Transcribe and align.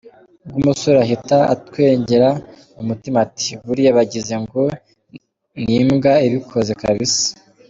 Ubwo 0.43 0.57
umusore 0.61 0.97
ahita 1.05 1.37
atwengera 1.53 2.29
mu 2.75 2.83
mutima 2.89 3.17
ati: 3.25 3.49
"buriya 3.65 3.97
bagize 3.97 4.33
ngo 4.43 4.61
ni 5.63 5.73
imbwa 5.81 6.13
ibikoze 6.27 6.73
kabisa?". 6.81 7.25